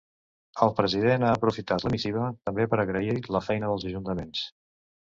El 0.67 0.71
president 0.79 1.25
ha 1.27 1.33
aprofitat 1.35 1.85
la 1.89 1.93
missiva, 1.97 2.27
també, 2.49 2.67
per 2.73 2.83
agrair 2.87 3.17
la 3.39 3.47
feina 3.51 3.75
dels 3.75 3.89
ajuntaments. 3.93 4.47